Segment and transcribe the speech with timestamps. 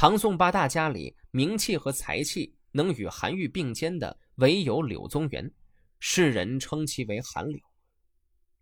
[0.00, 5.52] 唐宋八大家里，名气和才气能与韩愈并肩的，唯有柳宗元，
[5.98, 7.60] 世人称其为韩柳。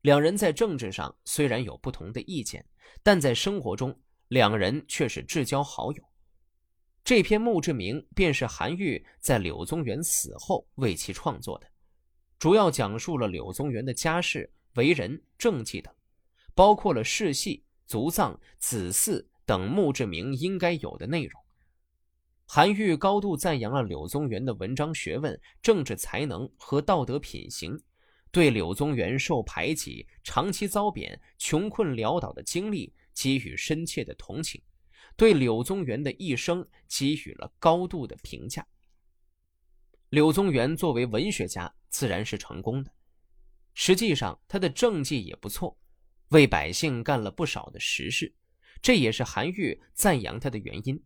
[0.00, 2.64] 两人在政治上虽然有不同的意见，
[3.02, 3.94] 但在生活中，
[4.28, 6.02] 两人却是至交好友。
[7.04, 11.66] 这篇墓志铭便是韩愈在柳宗元死后为其创作的，
[12.38, 15.94] 主要讲述了柳宗元的家世、为人、政绩等，
[16.54, 19.22] 包括了世系、族葬、子嗣。
[19.46, 21.40] 等墓志铭应该有的内容，
[22.46, 27.80] 韩愈高度赞扬了柳宗元的文章学问、政治才能和道德品行，
[28.32, 34.60] 对柳宗元受排挤、长期遭贬、穷困潦倒的经历给予深切的同情，
[35.16, 38.66] 对柳宗元的一生给予了高度的评价。
[40.10, 42.90] 柳宗元作为文学家，自然是成功的，
[43.74, 45.78] 实际上他的政绩也不错，
[46.28, 48.34] 为百姓干了不少的实事。
[48.86, 51.02] 这也是韩愈赞扬他的原因。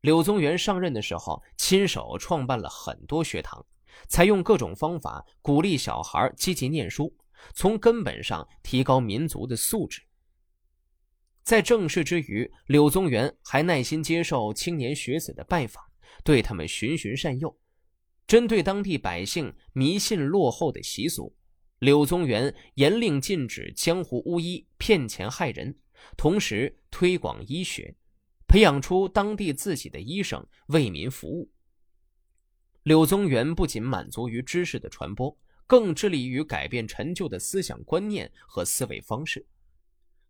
[0.00, 3.64] 柳宗元上任的时候，亲手创办了很多学堂，
[4.08, 7.16] 采用各种方法鼓励小孩积极念书，
[7.54, 10.02] 从根本上提高民族的素质。
[11.44, 15.84] 在正事之余，柳宗元还耐心接受青年学子的拜访，
[16.24, 17.56] 对他们循循善诱。
[18.26, 21.32] 针对当地百姓迷信落后的习俗，
[21.78, 25.78] 柳宗元严令禁止江湖巫医骗钱害人。
[26.16, 27.94] 同时推广医学，
[28.46, 31.50] 培养出当地自己的医生为民服务。
[32.82, 35.36] 柳宗元不仅满足于知识的传播，
[35.66, 39.44] 更致力于改变陈旧的思想观念和思维方式。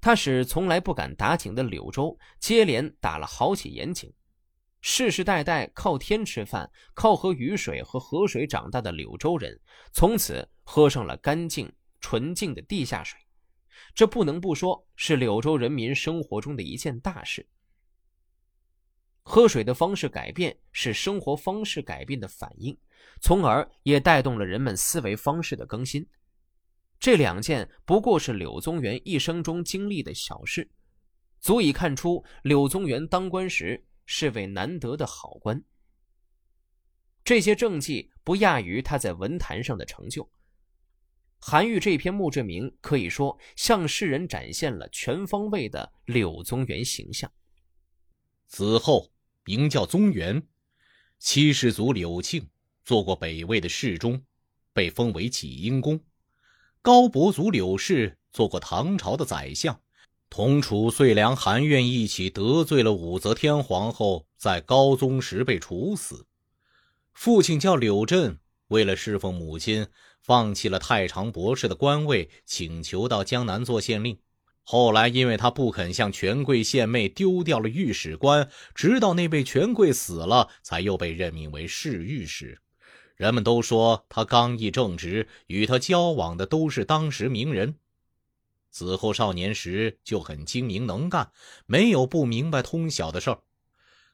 [0.00, 4.12] 他使从来不敢打井的柳州接连打了好几眼井，
[4.80, 9.58] 世世代代靠天吃饭、靠喝雨水和河水长大的柳州人，
[9.92, 13.18] 从此喝上了干净纯净的地下水。
[13.94, 17.46] 这不能不说是柳州人民生活中的一件大事。
[19.22, 22.76] 喝水的方式改变是生活方式改变的反应，
[23.20, 26.06] 从而也带动了人们思维方式的更新。
[26.98, 30.68] 这两件不过是柳宗元一生中经历的小事，
[31.40, 35.62] 足以看出柳宗元当官时是位难得的好官。
[37.24, 40.28] 这些政绩不亚于他在文坛上的成就。
[41.44, 47.30] 韩愈这篇墓志铭可以说向世人展现了全方位的柳宗元形象。
[48.46, 49.10] 子厚
[49.44, 50.46] 名叫宗元，
[51.18, 52.48] 七世祖柳庆
[52.84, 54.22] 做过北魏的侍中，
[54.72, 55.98] 被封为济阴公；
[56.80, 59.80] 高伯祖柳氏做过唐朝的宰相，
[60.30, 66.28] 同褚遂良、韩愿一起得罪了武则天皇后，在高宗时被处死。
[67.12, 68.38] 父亲叫柳镇，
[68.68, 69.88] 为了侍奉母亲。
[70.22, 74.16] 放弃了太常博士的官位，请求到江南做县令。
[74.62, 82.60] 后来，因为他不肯向权贵献媚，丢掉了御史官，直到那位权贵死了，才又被任命为侍御史。
[83.16, 87.74] 人们都说他刚毅正直，与他交往的都是当时名人。
[88.70, 91.32] 子厚少年时就很精明能干，
[91.66, 93.40] 没有不明白通晓的事儿。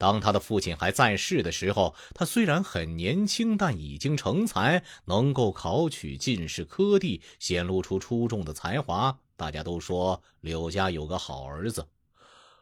[0.00, 9.18] 当他的父亲还在世的时候，他虽然很年轻，但已经成才，能够考取进士科第，显露出出众的才华。
[9.36, 11.86] 大家都说柳家有个好儿子。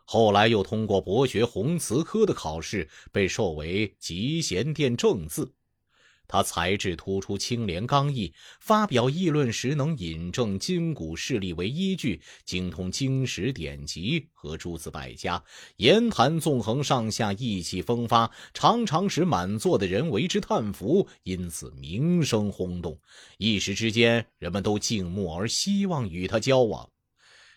[0.04, 5.52] 后来又通过博学弘词科的考试，被授为集贤殿正字。
[6.28, 15.42] 他才智突出，清廉刚毅，发表议论时能引证今古事例为依据，精通经史典籍和诸子百家，
[15.76, 23.00] 言谈纵横上下，意气风发，常常使满座的人为之叹服，因此名声轰动。
[23.38, 26.90] 一时之间，人们都敬慕而希望与他交往。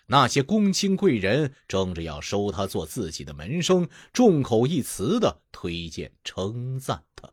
[0.08, 7.30] 那些公卿贵人争着要收他做自己的门生，众口一词的推荐称赞他。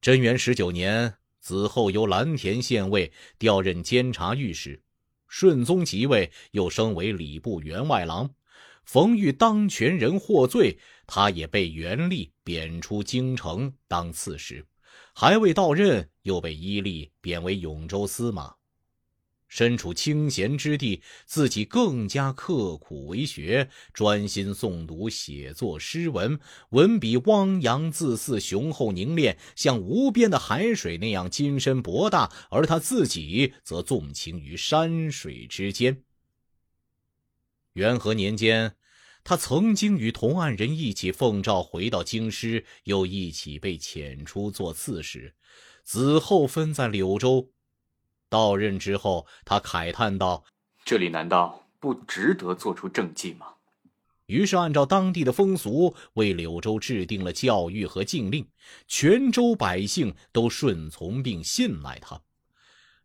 [0.00, 4.82] 贞元十九年，子后由蓝田县尉调任监察御史，
[5.28, 8.30] 顺宗即位，又升为礼部员外郎。
[8.84, 14.64] 冯玉当权人获罪，他也被元历贬出京城当刺史，
[15.14, 18.54] 还未到任，又被伊利贬为永州司马。
[19.50, 26.38] 身处清闲之地，自己更加刻苦为学，专心诵读写作诗文，
[26.70, 32.30] 文笔汪洋，恣肆雄厚凝练，像无边的海水那样精深博大。
[32.50, 36.04] 而他自己则纵情于山水之间。
[37.72, 38.76] 元和年间，
[39.24, 45.34] 他曾经与同案人一起奉诏回到京师，又一起被遣出做刺史。
[45.82, 47.50] 子厚分在柳州。
[48.30, 50.44] 到任之后，他慨叹道
[50.86, 53.46] ：“这里难道不值得做出政绩吗？”
[54.26, 58.46] 于是按照当地的风俗，为柳州制定了教育和禁令，
[58.86, 62.22] 全州百姓都顺从并信赖他。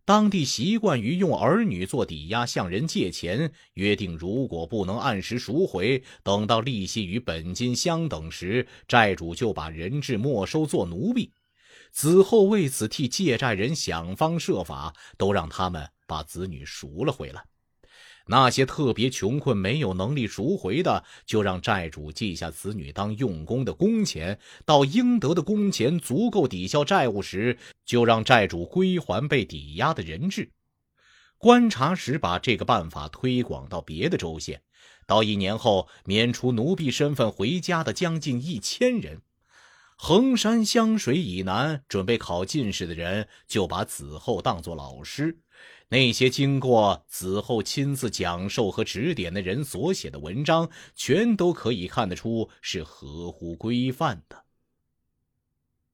[0.06, 11.32] 当地习惯于用儿女做抵押向人借钱，约定如果不能按时赎回，等到利息与本金相等时，债主就把人质没收做奴婢。
[11.96, 17.46] 子后为此替借债人想方设法，都让他们把子女赎了回来。
[18.28, 30.52] 那些特别穷困、没有能力赎回的，就让债主记下子女当用工的工钱，到应得的工钱足够抵消债务时，就让债主归还被抵押的人质。
[31.38, 34.62] 观察时把这个办法推广到别的州县，
[35.08, 39.22] 到一年后，免除奴婢身份回家的将近一千人。
[39.96, 45.40] 衡山湘水以南准备考进士的人，就把子厚当作老师。
[45.88, 54.44] 那些经过子后亲自讲授和指点的人所写的文章，全都可以看得出是合乎规范的。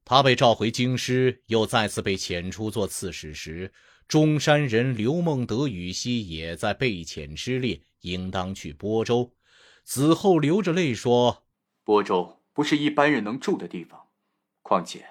[0.04, 3.72] 他被召回京师，又再次被遣出做刺史时，
[4.08, 9.34] 中山人刘孟德与西也在被遣之列，应当去播州。
[9.84, 11.44] 子后流着泪说
[11.86, 14.08] ：“播州不是一般人能住的地方，
[14.62, 15.06] 况且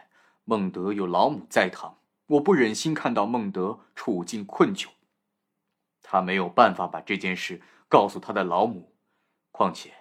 [0.45, 1.97] 孟德有老母在堂。”
[2.31, 4.87] 我不忍心看到孟德处境困窘，
[6.01, 8.95] 他没有办法把这件事告诉他的老母，
[9.51, 9.93] 况且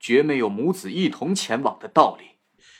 [0.00, 2.24] 绝没有母子一同前往的道理。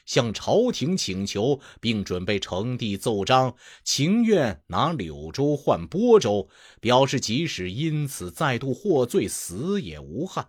[0.04, 3.54] 向朝廷请求，并准备呈递奏章，
[3.84, 6.48] 情愿拿柳州换播州，
[6.80, 10.48] 表示即使因此再度获罪，死也无憾。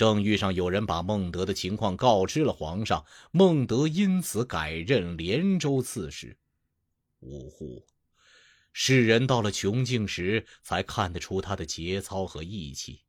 [0.00, 6.38] 正遇上有人把孟德的情况告知了皇上，孟德因此改任连州刺史。
[7.18, 7.84] 呜呼！
[8.72, 13.02] 世人到了穷境时，才看得出他的节操和义气。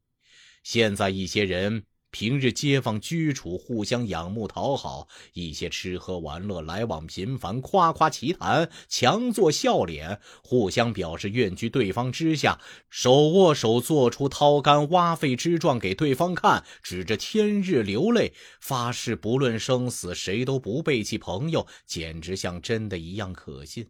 [0.64, 12.60] 现在一些人平日街坊居处，互相仰慕讨好；一些吃喝玩乐，来往频繁，夸夸其谈，强作笑脸，互相表示愿居对方之下，
[12.90, 23.88] 手握手做出掏肝挖肺之状给对方看，指着天日流泪，发誓不论生死，谁都不背弃朋友，简直像真的一样可信。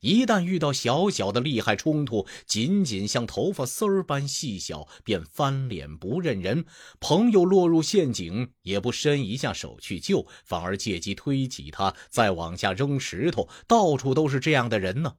[0.00, 6.64] 一旦遇到小小的利害冲突，仅仅像头发丝儿般细小，便翻脸不认人。
[7.00, 13.48] 朋友落入陷阱，也不伸一下手去救，反而借机推挤他，再往下扔石头。
[13.66, 15.14] 到处都是这样的人呢。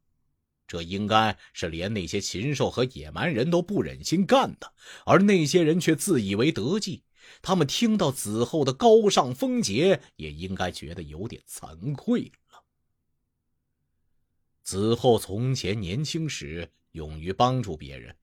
[0.68, 4.72] 这应该是连那些禽兽和野蛮人都不忍心干的，
[5.04, 7.04] 而那些人却自以为得计。
[7.42, 12.32] 他们听到子后的高尚风节，也应该觉得有点惭愧。
[14.70, 18.16] 子后从前年轻时勇于帮助别人，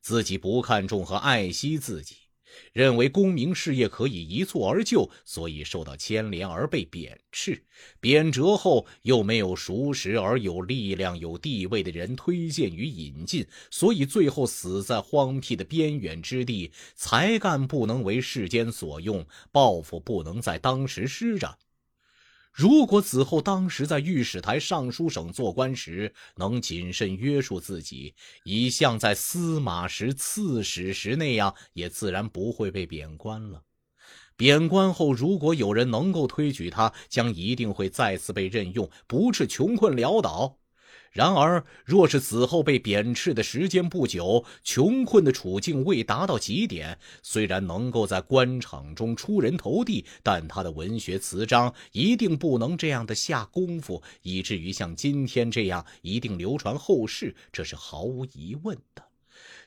[0.00, 2.16] 自己不看重和爱惜自己，
[2.72, 7.62] 认为功名事业可以一蹴而就，所以受到牵连而被贬斥。
[8.00, 16.72] 贬谪后又没有熟识而有力量、有地位的人推荐与引进，所以最后死在荒僻的边远之地。
[16.96, 21.56] 才干不能为世间所用，抱负不能在当时施展。
[22.52, 28.14] 如果子厚当时在御史台、尚书省做官时能谨慎约束自己，
[28.44, 33.62] 以像在司马时、刺史时那样，也自然不会被贬官了。
[34.36, 40.58] 贬官后，如果有人能够推举他，将一定会再次被任用，不是穷困潦倒。
[41.12, 59.02] 然而，若是子后被贬斥的时间不久，穷困的处境未达到极点，虽然能够在官场中出人头地，但他的文学词章一定不能这样的下功夫，以至于像今天这样一定流传后世，这是毫无疑问的。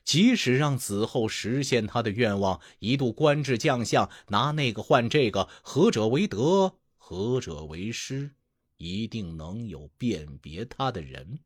[0.04, 8.32] 即使让子后实现他的愿望，一度官至将相，拿那个换这个，何者为德，何者为失？
[8.78, 11.40] 一定能有辨别他的人。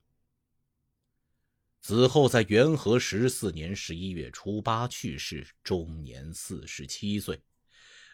[1.79, 7.41] 子厚在元和十四年十一月初八去世，终年四十七岁。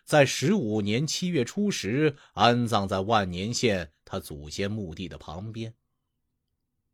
[0.03, 5.73] 在十五年七月初十，安葬在万年县他祖先墓地的旁边。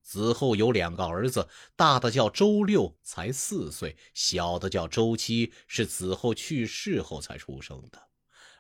[0.02, 8.02] 子厚有两个儿子，大的叫周六，才四岁；小的叫周七，是子厚去世后才出生的。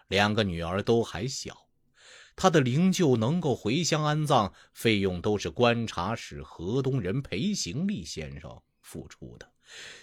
[0.10, 1.70] 两个女儿都还小。
[2.36, 9.48] 他的灵柩能够回乡安葬，费用都是观察使河东人裴行立先生付出的。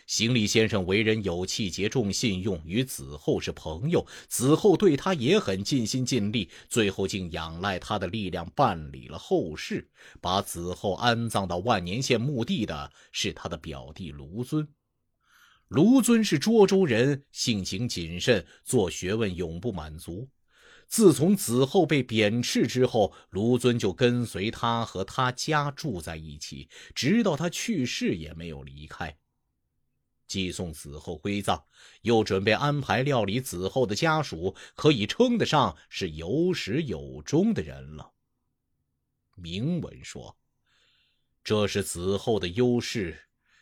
[0.06, 9.90] 行立先生为人有气节、重信用，与子厚是朋友，子厚对他也很尽心尽力，最后竟仰赖他的力量办理了后事，
[10.23, 14.66] 把子厚安葬到万年县墓地的是他的表弟卢尊。
[15.68, 20.26] 卢尊是涿州人，性情谨慎，做学问永不满足。
[20.88, 29.18] 自从子厚被贬斥之后，卢尊就跟随他和他家住在一起，直到他去世也没有离开。
[30.26, 31.62] 寄送子厚归葬，
[32.02, 38.12] 又准备安排料理子厚的家属，可以称得上是有始有终的人了。
[39.37, 40.37] 铭文说
[41.45, 43.18] ：“这是子厚的优势，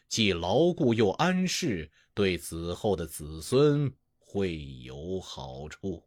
[0.08, 6.04] 既牢固又安适，对子厚的子孙会有好处。”